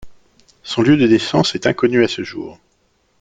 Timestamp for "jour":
2.23-2.57